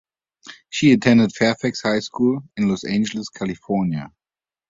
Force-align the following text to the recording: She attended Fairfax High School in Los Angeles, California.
She 0.71 0.93
attended 0.93 1.31
Fairfax 1.35 1.83
High 1.83 1.99
School 1.99 2.39
in 2.57 2.67
Los 2.69 2.83
Angeles, 2.83 3.29
California. 3.29 4.11